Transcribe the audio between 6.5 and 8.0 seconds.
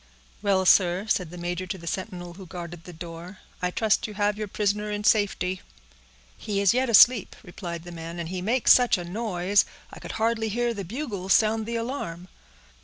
is yet asleep," replied the